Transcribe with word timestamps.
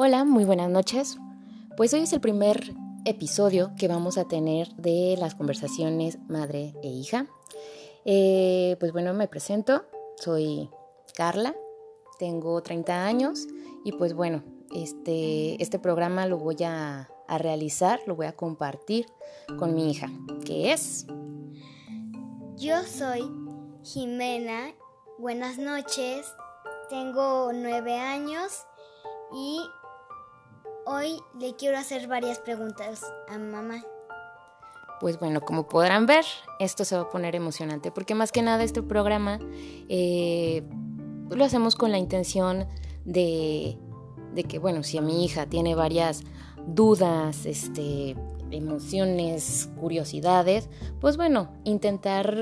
Hola, 0.00 0.22
muy 0.22 0.44
buenas 0.44 0.70
noches. 0.70 1.18
Pues 1.76 1.92
hoy 1.92 2.02
es 2.02 2.12
el 2.12 2.20
primer 2.20 2.72
episodio 3.04 3.72
que 3.76 3.88
vamos 3.88 4.16
a 4.16 4.28
tener 4.28 4.68
de 4.76 5.16
las 5.18 5.34
conversaciones 5.34 6.20
madre 6.28 6.72
e 6.84 6.86
hija. 6.86 7.26
Eh, 8.04 8.76
pues 8.78 8.92
bueno, 8.92 9.12
me 9.12 9.26
presento, 9.26 9.86
soy 10.14 10.70
Carla, 11.16 11.52
tengo 12.20 12.62
30 12.62 13.06
años 13.06 13.48
y 13.84 13.90
pues 13.90 14.14
bueno, 14.14 14.44
este, 14.72 15.60
este 15.60 15.80
programa 15.80 16.26
lo 16.26 16.38
voy 16.38 16.62
a, 16.64 17.10
a 17.26 17.38
realizar, 17.38 17.98
lo 18.06 18.14
voy 18.14 18.26
a 18.26 18.36
compartir 18.36 19.06
con 19.58 19.74
mi 19.74 19.90
hija, 19.90 20.12
que 20.46 20.72
es... 20.72 21.08
Yo 22.54 22.84
soy 22.84 23.28
Jimena, 23.82 24.70
buenas 25.18 25.58
noches, 25.58 26.32
tengo 26.88 27.50
nueve 27.52 27.98
años 27.98 28.64
y 29.32 29.60
Hoy 30.90 31.20
le 31.38 31.54
quiero 31.54 31.76
hacer 31.76 32.08
varias 32.08 32.38
preguntas 32.38 33.04
a 33.28 33.36
mamá. 33.36 33.84
Pues 35.00 35.18
bueno, 35.18 35.42
como 35.42 35.68
podrán 35.68 36.06
ver, 36.06 36.24
esto 36.60 36.86
se 36.86 36.96
va 36.96 37.02
a 37.02 37.10
poner 37.10 37.36
emocionante, 37.36 37.90
porque 37.90 38.14
más 38.14 38.32
que 38.32 38.40
nada 38.40 38.64
este 38.64 38.82
programa 38.82 39.38
eh, 39.90 40.62
lo 41.28 41.44
hacemos 41.44 41.76
con 41.76 41.92
la 41.92 41.98
intención 41.98 42.66
de, 43.04 43.76
de, 44.32 44.44
que, 44.44 44.58
bueno, 44.58 44.82
si 44.82 44.96
a 44.96 45.02
mi 45.02 45.26
hija 45.26 45.44
tiene 45.44 45.74
varias 45.74 46.22
dudas, 46.66 47.44
este, 47.44 48.16
emociones, 48.50 49.68
curiosidades, 49.78 50.70
pues 51.02 51.18
bueno, 51.18 51.52
intentar 51.64 52.34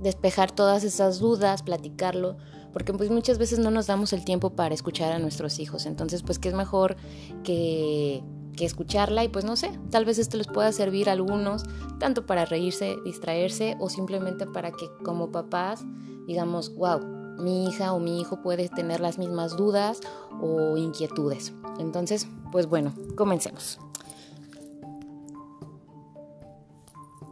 despejar 0.00 0.50
todas 0.50 0.82
esas 0.82 1.18
dudas, 1.18 1.62
platicarlo 1.62 2.38
porque 2.72 2.92
pues 2.92 3.10
muchas 3.10 3.38
veces 3.38 3.58
no 3.58 3.70
nos 3.70 3.86
damos 3.86 4.12
el 4.12 4.24
tiempo 4.24 4.50
para 4.50 4.74
escuchar 4.74 5.12
a 5.12 5.18
nuestros 5.18 5.58
hijos, 5.58 5.86
entonces 5.86 6.22
pues 6.22 6.38
que 6.38 6.48
es 6.48 6.54
mejor 6.54 6.96
que, 7.44 8.22
que 8.56 8.64
escucharla 8.64 9.24
y 9.24 9.28
pues 9.28 9.44
no 9.44 9.56
sé, 9.56 9.70
tal 9.90 10.04
vez 10.04 10.18
esto 10.18 10.36
les 10.36 10.46
pueda 10.46 10.72
servir 10.72 11.08
a 11.08 11.12
algunos, 11.12 11.64
tanto 11.98 12.26
para 12.26 12.44
reírse, 12.44 12.96
distraerse 13.04 13.76
o 13.80 13.88
simplemente 13.88 14.46
para 14.46 14.70
que 14.70 14.88
como 15.04 15.30
papás 15.30 15.84
digamos, 16.28 16.74
wow, 16.76 17.00
mi 17.38 17.66
hija 17.66 17.94
o 17.94 17.98
mi 17.98 18.20
hijo 18.20 18.42
puede 18.42 18.68
tener 18.68 19.00
las 19.00 19.16
mismas 19.16 19.56
dudas 19.56 20.00
o 20.42 20.76
inquietudes. 20.76 21.54
Entonces, 21.78 22.28
pues 22.52 22.66
bueno, 22.66 22.92
comencemos. 23.16 23.78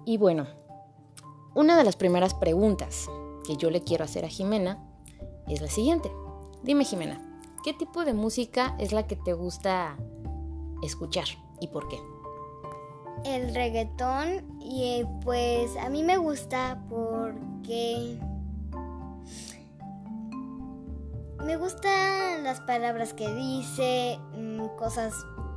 Y 0.07 0.17
bueno, 0.17 0.47
una 1.55 1.77
de 1.77 1.85
las 1.85 1.97
primeras 1.97 2.33
preguntas 2.33 3.07
que 3.47 3.57
yo 3.57 3.71
le 3.71 3.83
quiero 3.83 4.05
hacer 4.05 4.25
a 4.25 4.29
Jimena 4.29 4.83
es 5.49 5.61
la 5.61 5.69
siguiente. 5.69 6.11
Dime 6.63 6.85
Jimena, 6.85 7.21
¿qué 7.65 7.73
tipo 7.73 8.05
de 8.05 8.15
música 8.15 8.75
es 8.79 8.93
la 8.93 9.07
que 9.07 9.17
te 9.17 9.33
gusta 9.33 9.97
escuchar 10.83 11.27
y 11.61 11.69
por 11.69 11.89
qué? 11.89 11.99
El 13.25 13.55
reggaetón 13.55 14.59
y 14.61 15.05
pues 15.25 15.77
a 15.77 15.89
mí 15.89 16.03
me 16.03 16.17
gusta 16.17 16.83
porque 16.89 18.19
me 21.45 21.57
gustan 21.57 22.43
las 22.43 22.61
palabras 22.61 23.15
que 23.15 23.33
dice, 23.33 24.19
mm, 24.37 24.67
cosas 24.77 25.15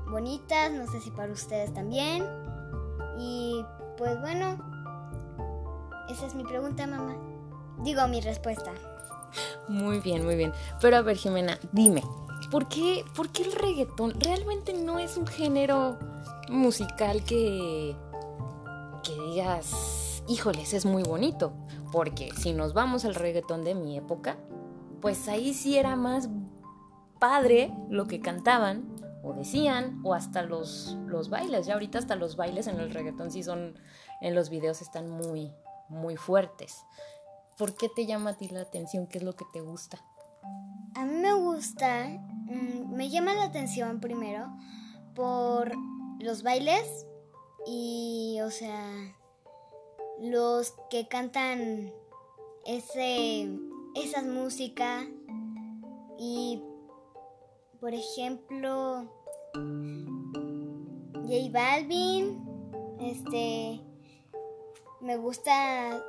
bonitas, 0.10 0.72
no 0.72 0.86
sé 0.88 1.02
si 1.02 1.12
para 1.12 1.32
ustedes 1.32 1.73
también. 1.73 2.23
Y 3.17 3.66
pues 3.98 4.20
bueno, 4.22 4.58
esa 6.10 6.28
es 6.28 6.36
mi 6.36 6.44
pregunta, 6.44 6.86
mamá. 6.88 7.16
Digo 7.84 8.08
mi 8.08 8.22
respuesta. 8.22 8.72
Muy 9.67 9.99
bien, 9.99 10.25
muy 10.25 10.35
bien. 10.35 10.53
Pero 10.81 10.97
a 10.97 11.02
ver, 11.02 11.17
Jimena, 11.17 11.59
dime, 11.72 12.03
¿por 12.52 12.67
qué, 12.67 13.05
¿por 13.16 13.30
qué 13.30 13.44
el 13.44 13.52
reggaetón 13.53 14.19
realmente 14.19 14.73
no 14.73 14.99
es 14.99 15.17
un 15.17 15.27
género 15.27 15.98
musical 16.49 17.23
que, 17.23 17.95
que 19.04 19.14
digas, 19.30 20.23
híjoles, 20.27 20.73
es 20.73 20.86
muy 20.86 21.04
bonito? 21.04 21.54
Porque 21.92 22.31
si 22.37 22.54
nos 22.54 22.73
vamos 22.73 23.05
al 23.05 23.15
reggaetón 23.15 23.64
de 23.64 23.76
mi 23.76 23.98
época, 23.98 24.37
pues 25.02 25.27
ahí 25.27 25.54
sí 25.54 25.77
era 25.77 25.95
más 25.95 26.30
padre 27.20 27.73
lo 27.89 28.08
que 28.08 28.21
cantaban 28.21 28.95
o 29.21 29.33
decían, 29.33 29.99
o 30.04 30.14
hasta 30.14 30.43
los, 30.43 30.98
los 31.05 31.30
bailes. 31.30 31.65
Ya 31.65 31.73
ahorita 31.73 31.99
hasta 31.99 32.15
los 32.15 32.36
bailes 32.36 32.67
en 32.67 32.80
el 32.80 32.92
reggaetón 32.92 33.31
sí 33.31 33.43
son, 33.43 33.77
en 34.21 34.36
los 34.36 34.49
videos 34.49 34.81
están 34.81 35.09
muy, 35.09 35.52
muy 35.89 36.15
fuertes. 36.15 36.86
¿Por 37.59 37.75
qué 37.75 37.89
te 37.89 38.05
llama 38.05 38.30
a 38.30 38.37
ti 38.37 38.47
la 38.47 38.61
atención? 38.61 39.05
¿Qué 39.05 39.17
es 39.17 39.23
lo 39.25 39.36
que 39.36 39.43
te 39.52 39.59
gusta? 39.59 40.02
A 40.95 41.03
mí 41.03 41.15
me 41.15 41.33
gusta, 41.33 42.08
mm, 42.08 42.95
me 42.95 43.09
llama 43.09 43.33
la 43.33 43.43
atención 43.43 43.99
primero 43.99 44.47
por 45.14 45.73
los 46.21 46.42
bailes 46.42 47.05
y, 47.67 48.39
o 48.45 48.49
sea, 48.49 49.14
los 50.21 50.73
que 50.89 51.09
cantan 51.09 51.92
ese, 52.65 53.49
esas 53.93 54.23
músicas 54.23 55.05
y, 56.17 56.64
por 57.81 57.93
ejemplo, 57.93 59.03
J 61.14 61.49
Balvin, 61.52 62.42
este, 63.02 63.81
me 65.02 65.17
gusta 65.17 66.02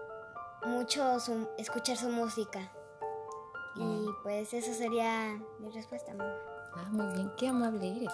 mucho 0.66 1.18
escuchar 1.58 1.96
su 1.96 2.08
música. 2.08 2.72
Y 3.76 3.82
mm. 3.82 4.14
pues 4.22 4.52
eso 4.52 4.72
sería 4.74 5.40
mi 5.60 5.70
respuesta, 5.70 6.12
mamá. 6.12 6.34
Ah, 6.74 6.88
muy 6.90 7.06
bien, 7.14 7.32
qué 7.36 7.48
amable 7.48 7.96
eres, 7.96 8.12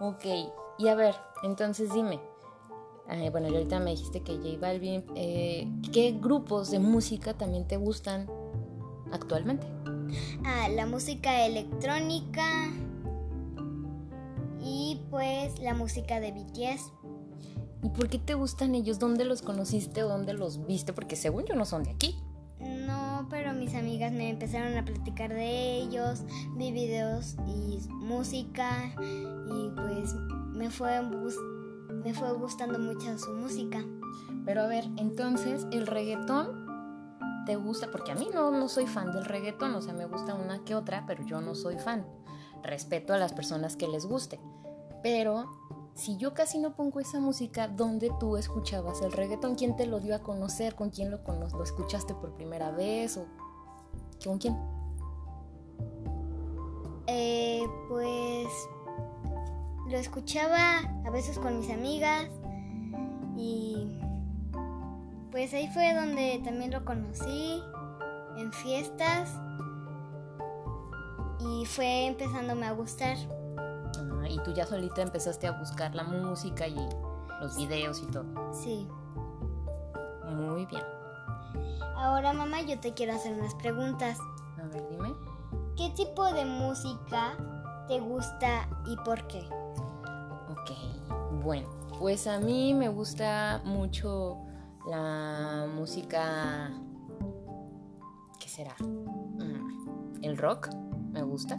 Ok, 0.00 0.24
y 0.78 0.88
a 0.88 0.94
ver, 0.94 1.14
entonces 1.42 1.92
dime. 1.92 2.20
Eh, 3.08 3.30
bueno, 3.30 3.48
y 3.48 3.54
ahorita 3.54 3.78
me 3.80 3.90
dijiste 3.90 4.22
que 4.22 4.36
J 4.36 4.58
Balvin, 4.60 5.04
eh, 5.16 5.68
¿qué 5.92 6.12
grupos 6.12 6.70
de 6.70 6.78
música 6.78 7.34
también 7.34 7.66
te 7.66 7.76
gustan 7.76 8.28
actualmente? 9.12 9.66
Ah, 10.44 10.68
la 10.68 10.86
música 10.86 11.44
electrónica 11.44 12.70
y 14.60 15.00
pues 15.10 15.58
la 15.58 15.74
música 15.74 16.20
de 16.20 16.32
BTS. 16.32 16.92
¿Y 17.82 17.88
por 17.90 18.08
qué 18.08 18.18
te 18.18 18.34
gustan 18.34 18.74
ellos? 18.74 18.98
¿Dónde 18.98 19.24
los 19.24 19.42
conociste 19.42 20.04
o 20.04 20.08
dónde 20.08 20.34
los 20.34 20.66
viste? 20.66 20.92
Porque 20.92 21.16
según 21.16 21.44
yo 21.44 21.54
no 21.54 21.64
son 21.64 21.82
de 21.82 21.90
aquí. 21.90 22.22
No, 22.60 23.26
pero 23.28 23.52
mis 23.52 23.74
amigas 23.74 24.12
me 24.12 24.30
empezaron 24.30 24.76
a 24.76 24.84
platicar 24.84 25.34
de 25.34 25.78
ellos, 25.78 26.22
vi 26.54 26.70
videos 26.70 27.34
y 27.48 27.80
música 27.90 28.94
y 29.00 29.70
pues 29.74 30.14
me 30.52 30.70
fue, 30.70 31.02
me 31.02 32.14
fue 32.14 32.32
gustando 32.34 32.78
mucho 32.78 33.18
su 33.18 33.32
música. 33.32 33.84
Pero 34.44 34.62
a 34.62 34.66
ver, 34.68 34.84
entonces 34.96 35.66
el 35.72 35.88
reggaetón 35.88 36.62
te 37.46 37.56
gusta, 37.56 37.90
porque 37.90 38.12
a 38.12 38.14
mí 38.14 38.28
no, 38.32 38.52
no 38.52 38.68
soy 38.68 38.86
fan 38.86 39.10
del 39.10 39.24
reggaetón, 39.24 39.74
o 39.74 39.82
sea, 39.82 39.92
me 39.92 40.06
gusta 40.06 40.34
una 40.34 40.62
que 40.64 40.76
otra, 40.76 41.04
pero 41.06 41.24
yo 41.26 41.40
no 41.40 41.56
soy 41.56 41.78
fan. 41.78 42.06
Respeto 42.62 43.12
a 43.12 43.18
las 43.18 43.32
personas 43.32 43.76
que 43.76 43.88
les 43.88 44.06
guste. 44.06 44.40
Pero 45.02 45.50
si 45.94 46.16
yo 46.16 46.34
casi 46.34 46.58
no 46.58 46.74
pongo 46.74 47.00
esa 47.00 47.20
música, 47.20 47.68
¿dónde 47.68 48.10
tú 48.18 48.36
escuchabas 48.36 49.02
el 49.02 49.12
reggaetón? 49.12 49.54
¿Quién 49.54 49.76
te 49.76 49.86
lo 49.86 50.00
dio 50.00 50.16
a 50.16 50.20
conocer? 50.20 50.74
¿Con 50.74 50.90
quién 50.90 51.10
lo, 51.10 51.20
escuchaste 51.62 52.14
por 52.14 52.32
primera 52.32 52.70
vez? 52.70 53.18
¿O 53.18 53.26
con 54.24 54.38
quién? 54.38 54.56
Eh, 57.06 57.62
pues 57.88 58.48
lo 59.88 59.98
escuchaba 59.98 60.78
a 61.04 61.10
veces 61.10 61.38
con 61.38 61.58
mis 61.58 61.70
amigas 61.70 62.28
y 63.36 63.98
pues 65.30 65.52
ahí 65.52 65.68
fue 65.68 65.92
donde 65.94 66.40
también 66.44 66.70
lo 66.70 66.84
conocí 66.84 67.62
en 68.38 68.52
fiestas 68.52 69.30
y 71.40 71.66
fue 71.66 72.06
empezándome 72.06 72.66
a 72.66 72.72
gustar 72.72 73.16
y 74.32 74.38
tú 74.38 74.52
ya 74.52 74.66
solita 74.66 75.02
empezaste 75.02 75.46
a 75.46 75.52
buscar 75.52 75.94
la 75.94 76.04
música 76.04 76.66
y 76.66 76.76
los 77.40 77.56
videos 77.56 78.02
y 78.02 78.06
todo. 78.06 78.24
Sí. 78.52 78.88
Muy 80.24 80.66
bien. 80.66 80.82
Ahora, 81.96 82.32
mamá, 82.32 82.62
yo 82.62 82.80
te 82.80 82.94
quiero 82.94 83.12
hacer 83.12 83.34
unas 83.34 83.54
preguntas. 83.56 84.18
A 84.58 84.66
ver, 84.68 84.88
dime. 84.90 85.14
¿Qué 85.76 85.90
tipo 85.90 86.24
de 86.32 86.44
música 86.44 87.36
te 87.88 88.00
gusta 88.00 88.68
y 88.86 88.96
por 89.04 89.26
qué? 89.26 89.40
Ok, 90.50 91.42
bueno, 91.42 91.68
pues 91.98 92.26
a 92.26 92.38
mí 92.38 92.74
me 92.74 92.88
gusta 92.88 93.60
mucho 93.64 94.38
la 94.88 95.66
música... 95.74 96.70
¿Qué 98.38 98.48
será? 98.48 98.74
Mm, 98.80 100.22
el 100.22 100.36
rock, 100.36 100.70
me 101.10 101.22
gusta. 101.22 101.58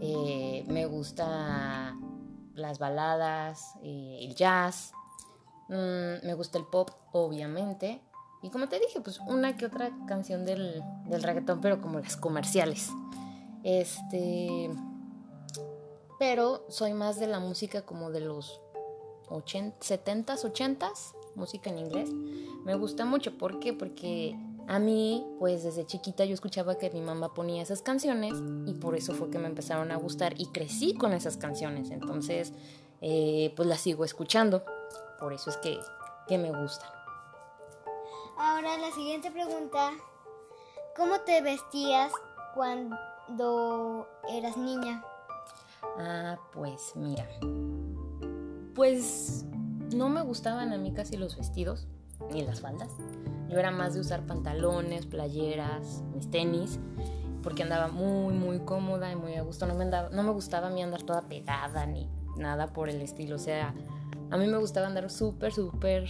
Eh, 0.00 0.64
me 0.68 0.86
gusta 0.86 1.94
las 2.54 2.78
baladas, 2.78 3.74
eh, 3.82 4.18
el 4.22 4.34
jazz, 4.34 4.92
mm, 5.68 6.26
me 6.26 6.34
gusta 6.34 6.58
el 6.58 6.64
pop, 6.64 6.90
obviamente. 7.12 8.00
Y 8.42 8.50
como 8.50 8.68
te 8.68 8.78
dije, 8.78 9.00
pues 9.00 9.20
una 9.20 9.56
que 9.56 9.66
otra 9.66 9.90
canción 10.06 10.46
del, 10.46 10.82
del 11.06 11.22
reggaetón, 11.22 11.60
pero 11.60 11.80
como 11.80 11.98
las 12.00 12.16
comerciales. 12.16 12.90
Este. 13.62 14.70
pero 16.18 16.64
soy 16.70 16.94
más 16.94 17.20
de 17.20 17.26
la 17.26 17.40
música 17.40 17.82
como 17.82 18.10
de 18.10 18.20
los 18.20 18.60
80, 19.28 19.78
70s, 19.80 20.50
80s, 20.50 21.14
música 21.34 21.70
en 21.70 21.78
inglés. 21.78 22.10
Me 22.64 22.74
gusta 22.74 23.04
mucho, 23.04 23.36
¿por 23.36 23.60
qué? 23.60 23.72
Porque 23.72 24.36
a 24.68 24.78
mí, 24.78 25.26
pues 25.38 25.64
desde 25.64 25.86
chiquita 25.86 26.24
yo 26.24 26.34
escuchaba 26.34 26.78
que 26.78 26.90
mi 26.90 27.00
mamá 27.00 27.34
ponía 27.34 27.62
esas 27.62 27.82
canciones 27.82 28.34
y 28.66 28.74
por 28.74 28.94
eso 28.94 29.14
fue 29.14 29.30
que 29.30 29.38
me 29.38 29.46
empezaron 29.46 29.90
a 29.90 29.96
gustar 29.96 30.34
y 30.38 30.46
crecí 30.46 30.94
con 30.94 31.12
esas 31.12 31.36
canciones. 31.36 31.90
Entonces, 31.90 32.52
eh, 33.00 33.52
pues 33.56 33.68
las 33.68 33.80
sigo 33.80 34.04
escuchando. 34.04 34.64
Por 35.18 35.32
eso 35.32 35.50
es 35.50 35.56
que, 35.58 35.78
que 36.28 36.38
me 36.38 36.50
gustan. 36.50 36.88
Ahora 38.38 38.78
la 38.78 38.90
siguiente 38.92 39.30
pregunta. 39.30 39.92
¿Cómo 40.96 41.20
te 41.20 41.40
vestías 41.42 42.12
cuando 42.54 44.08
eras 44.30 44.56
niña? 44.56 45.04
Ah, 45.98 46.38
pues 46.52 46.92
mira. 46.94 47.28
Pues 48.74 49.44
no 49.94 50.08
me 50.08 50.22
gustaban 50.22 50.72
a 50.72 50.78
mí 50.78 50.92
casi 50.92 51.16
los 51.16 51.36
vestidos 51.36 51.86
ni 52.30 52.42
las 52.42 52.60
faldas. 52.60 52.90
Yo 53.50 53.58
era 53.58 53.70
más 53.70 53.94
de 53.94 54.00
usar 54.00 54.24
pantalones, 54.26 55.06
playeras, 55.06 56.02
mis 56.14 56.30
tenis, 56.30 56.78
porque 57.42 57.64
andaba 57.64 57.88
muy, 57.88 58.32
muy 58.32 58.60
cómoda 58.60 59.10
y 59.10 59.16
muy 59.16 59.34
a 59.34 59.42
gusto. 59.42 59.66
No 59.66 59.74
me, 59.74 59.84
andaba, 59.84 60.08
no 60.10 60.22
me 60.22 60.30
gustaba 60.30 60.68
a 60.68 60.70
mí 60.70 60.82
andar 60.82 61.02
toda 61.02 61.22
pegada 61.22 61.84
ni 61.86 62.08
nada 62.36 62.68
por 62.68 62.88
el 62.88 63.02
estilo. 63.02 63.36
O 63.36 63.40
sea, 63.40 63.74
a 64.30 64.36
mí 64.36 64.46
me 64.46 64.58
gustaba 64.58 64.86
andar 64.86 65.10
súper, 65.10 65.52
súper 65.52 66.08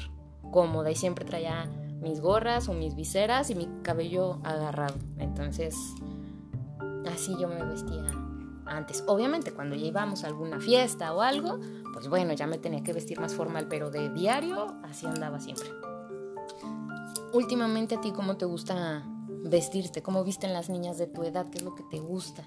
cómoda 0.50 0.90
y 0.90 0.94
siempre 0.94 1.24
traía 1.24 1.64
mis 2.00 2.20
gorras 2.20 2.68
o 2.68 2.74
mis 2.74 2.94
viseras 2.94 3.50
y 3.50 3.54
mi 3.54 3.68
cabello 3.82 4.40
agarrado. 4.44 4.96
Entonces, 5.18 5.74
así 7.10 7.34
yo 7.38 7.48
me 7.48 7.62
vestía 7.64 8.12
antes. 8.66 9.04
Obviamente, 9.06 9.52
cuando 9.52 9.76
ya 9.76 9.86
íbamos 9.86 10.24
a 10.24 10.26
alguna 10.26 10.60
fiesta 10.60 11.14
o 11.14 11.22
algo, 11.22 11.58
pues 11.92 12.08
bueno, 12.08 12.32
ya 12.34 12.46
me 12.46 12.58
tenía 12.58 12.82
que 12.82 12.92
vestir 12.92 13.20
más 13.20 13.34
formal, 13.34 13.66
pero 13.68 13.90
de 13.90 14.10
diario 14.10 14.76
así 14.82 15.06
andaba 15.06 15.40
siempre. 15.40 15.70
Últimamente 17.32 17.94
a 17.94 18.00
ti, 18.00 18.10
¿cómo 18.10 18.36
te 18.36 18.44
gusta 18.44 19.04
vestirte? 19.44 20.02
¿Cómo 20.02 20.24
visten 20.24 20.52
las 20.52 20.68
niñas 20.68 20.98
de 20.98 21.06
tu 21.06 21.22
edad? 21.22 21.46
¿Qué 21.50 21.58
es 21.58 21.64
lo 21.64 21.74
que 21.74 21.84
te 21.84 22.00
gusta? 22.00 22.42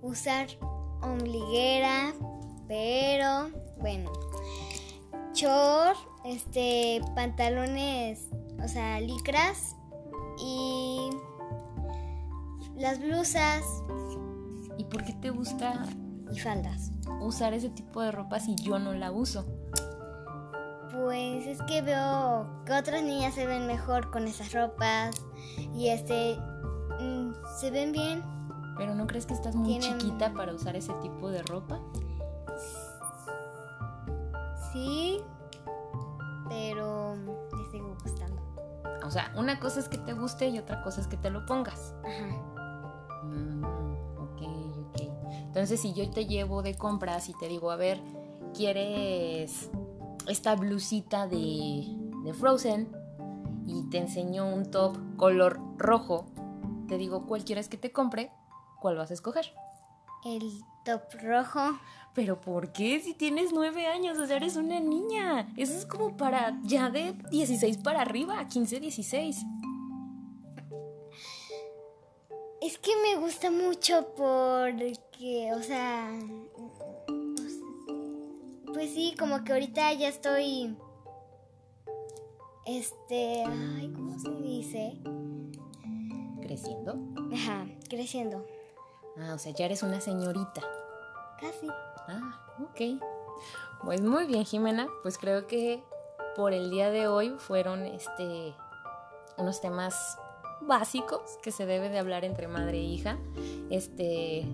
Usar 0.00 0.48
ombliguera, 1.02 2.14
pero 2.66 3.50
bueno, 3.78 4.10
short, 5.34 5.98
este, 6.24 7.02
pantalones, 7.14 8.28
o 8.64 8.68
sea, 8.68 8.98
licras 9.00 9.76
y 10.42 11.10
las 12.76 12.98
blusas. 12.98 13.62
¿Y 14.78 14.84
por 14.84 15.04
qué 15.04 15.12
te 15.12 15.28
gusta? 15.28 15.84
Y 16.32 16.38
faldas. 16.38 16.92
Usar 17.20 17.52
ese 17.52 17.68
tipo 17.68 18.00
de 18.00 18.10
ropa 18.10 18.40
si 18.40 18.54
yo 18.54 18.78
no 18.78 18.94
la 18.94 19.12
uso. 19.12 19.44
Pues 21.00 21.46
es 21.46 21.62
que 21.62 21.80
veo 21.80 22.46
que 22.66 22.74
otras 22.74 23.02
niñas 23.02 23.34
se 23.34 23.46
ven 23.46 23.66
mejor 23.66 24.10
con 24.10 24.26
esas 24.26 24.52
ropas 24.52 25.24
y 25.74 25.88
este 25.88 26.36
mm, 27.00 27.32
se 27.58 27.70
ven 27.70 27.92
bien. 27.92 28.22
¿Pero 28.76 28.94
no 28.94 29.06
crees 29.06 29.24
que 29.24 29.32
estás 29.32 29.54
muy 29.54 29.78
chiquita 29.78 30.34
para 30.34 30.52
usar 30.52 30.76
ese 30.76 30.92
tipo 30.94 31.30
de 31.30 31.42
ropa? 31.42 31.80
Sí, 34.72 35.22
pero 36.50 37.16
me 37.16 37.70
sigo 37.70 37.96
gustando. 38.02 38.42
O 39.02 39.10
sea, 39.10 39.32
una 39.36 39.58
cosa 39.58 39.80
es 39.80 39.88
que 39.88 39.96
te 39.96 40.12
guste 40.12 40.48
y 40.48 40.58
otra 40.58 40.82
cosa 40.82 41.00
es 41.00 41.06
que 41.06 41.16
te 41.16 41.30
lo 41.30 41.46
pongas. 41.46 41.94
Ajá. 42.04 43.24
Mm, 43.24 43.64
ok, 44.18 44.42
ok. 44.86 45.00
Entonces, 45.46 45.80
si 45.80 45.94
yo 45.94 46.10
te 46.10 46.26
llevo 46.26 46.62
de 46.62 46.76
compras 46.76 47.30
y 47.30 47.34
te 47.38 47.48
digo, 47.48 47.70
a 47.70 47.76
ver, 47.76 48.02
¿quieres 48.54 49.70
esta 50.28 50.54
blusita 50.54 51.26
de, 51.26 51.84
de 52.24 52.34
Frozen 52.34 52.88
y 53.66 53.88
te 53.90 53.98
enseño 53.98 54.46
un 54.46 54.70
top 54.70 54.96
color 55.16 55.60
rojo, 55.76 56.26
te 56.88 56.98
digo, 56.98 57.26
¿cuál 57.26 57.44
quieres 57.44 57.68
que 57.68 57.76
te 57.76 57.92
compre? 57.92 58.32
¿Cuál 58.80 58.96
vas 58.96 59.10
a 59.10 59.14
escoger? 59.14 59.52
El 60.24 60.42
top 60.84 61.02
rojo. 61.22 61.78
¿Pero 62.14 62.40
por 62.40 62.72
qué? 62.72 63.00
Si 63.00 63.14
tienes 63.14 63.52
nueve 63.52 63.86
años, 63.86 64.18
o 64.18 64.26
sea, 64.26 64.36
eres 64.36 64.56
una 64.56 64.80
niña. 64.80 65.48
Eso 65.56 65.74
es 65.74 65.86
como 65.86 66.16
para 66.16 66.58
ya 66.64 66.90
de 66.90 67.12
16 67.30 67.78
para 67.78 68.02
arriba, 68.02 68.46
15, 68.48 68.80
16. 68.80 69.46
Es 72.60 72.78
que 72.78 72.90
me 73.02 73.20
gusta 73.20 73.50
mucho 73.50 74.12
porque, 74.16 75.52
o 75.54 75.62
sea, 75.62 76.10
pues 78.72 78.92
sí, 78.92 79.14
como 79.18 79.44
que 79.44 79.52
ahorita 79.52 79.92
ya 79.94 80.08
estoy. 80.08 80.76
Este. 82.66 83.44
Ay, 83.44 83.92
¿cómo 83.94 84.18
se 84.18 84.30
dice? 84.30 84.98
¿Creciendo? 86.42 86.98
Ajá, 87.32 87.66
creciendo. 87.88 88.46
Ah, 89.18 89.34
o 89.34 89.38
sea, 89.38 89.52
ya 89.52 89.66
eres 89.66 89.82
una 89.82 90.00
señorita. 90.00 90.62
Casi. 91.40 91.68
Ah, 92.08 92.56
ok. 92.60 93.02
Pues 93.84 94.02
muy 94.02 94.26
bien, 94.26 94.44
Jimena. 94.44 94.88
Pues 95.02 95.18
creo 95.18 95.46
que 95.46 95.82
por 96.36 96.52
el 96.52 96.70
día 96.70 96.90
de 96.90 97.08
hoy 97.08 97.34
fueron 97.38 97.84
este 97.86 98.54
unos 99.36 99.60
temas 99.60 100.18
básicos 100.60 101.38
que 101.42 101.50
se 101.50 101.66
debe 101.66 101.88
de 101.88 101.98
hablar 101.98 102.24
entre 102.24 102.46
madre 102.46 102.78
e 102.78 102.82
hija. 102.82 103.18
Este, 103.70 104.46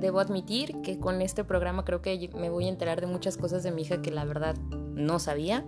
debo 0.00 0.20
admitir 0.20 0.80
que 0.82 0.98
con 0.98 1.20
este 1.22 1.44
programa 1.44 1.84
creo 1.84 2.02
que 2.02 2.30
me 2.36 2.50
voy 2.50 2.66
a 2.66 2.68
enterar 2.68 3.00
de 3.00 3.06
muchas 3.06 3.36
cosas 3.36 3.62
de 3.62 3.72
mi 3.72 3.82
hija 3.82 4.02
que 4.02 4.10
la 4.10 4.24
verdad 4.24 4.56
no 4.94 5.18
sabía 5.18 5.64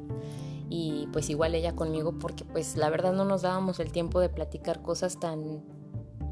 y 0.69 1.09
pues 1.13 1.29
igual 1.31 1.55
ella 1.55 1.75
conmigo 1.75 2.19
porque 2.19 2.45
pues 2.45 2.77
la 2.77 2.91
verdad 2.91 3.13
no 3.13 3.25
nos 3.25 3.43
dábamos 3.43 3.81
el 3.81 3.91
tiempo 3.91 4.21
de 4.21 4.29
platicar 4.29 4.83
cosas 4.83 5.19
tan 5.19 5.63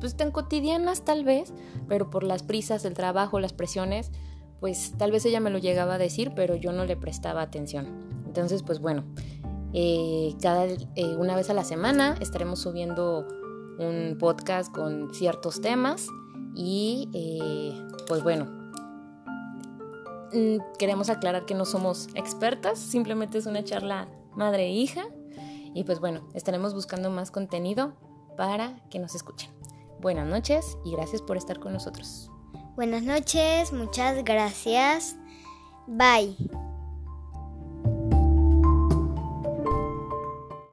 pues 0.00 0.16
tan 0.16 0.30
cotidianas 0.30 1.04
tal 1.04 1.24
vez, 1.24 1.52
pero 1.88 2.08
por 2.08 2.22
las 2.22 2.44
prisas, 2.44 2.84
el 2.84 2.94
trabajo, 2.94 3.40
las 3.40 3.52
presiones, 3.52 4.12
pues 4.60 4.92
tal 4.96 5.10
vez 5.10 5.26
ella 5.26 5.40
me 5.40 5.50
lo 5.50 5.58
llegaba 5.58 5.94
a 5.94 5.98
decir, 5.98 6.30
pero 6.36 6.54
yo 6.54 6.70
no 6.70 6.84
le 6.84 6.96
prestaba 6.96 7.42
atención. 7.42 7.88
Entonces 8.24 8.62
pues 8.62 8.78
bueno, 8.78 9.02
eh, 9.72 10.36
cada 10.40 10.66
eh, 10.66 11.16
una 11.18 11.34
vez 11.34 11.50
a 11.50 11.54
la 11.54 11.64
semana 11.64 12.16
estaremos 12.20 12.60
subiendo 12.60 13.26
un 13.80 14.16
podcast 14.20 14.73
con 14.73 15.12
ciertos 15.12 15.61
temas 15.61 16.08
y 16.58 17.08
eh, 17.14 17.88
pues 18.08 18.24
bueno, 18.24 18.46
mm, 20.32 20.76
queremos 20.76 21.08
aclarar 21.08 21.46
que 21.46 21.54
no 21.54 21.64
somos 21.64 22.08
expertas, 22.16 22.80
simplemente 22.80 23.38
es 23.38 23.46
una 23.46 23.62
charla 23.62 24.08
madre 24.34 24.66
e 24.66 24.72
hija. 24.72 25.06
Y 25.72 25.84
pues 25.84 26.00
bueno, 26.00 26.22
estaremos 26.34 26.74
buscando 26.74 27.10
más 27.10 27.30
contenido 27.30 27.92
para 28.36 28.80
que 28.90 28.98
nos 28.98 29.14
escuchen. 29.14 29.50
Buenas 30.00 30.26
noches 30.26 30.76
y 30.84 30.90
gracias 30.90 31.22
por 31.22 31.36
estar 31.36 31.60
con 31.60 31.72
nosotros. 31.72 32.28
Buenas 32.74 33.04
noches, 33.04 33.72
muchas 33.72 34.24
gracias. 34.24 35.14
Bye. 35.86 36.36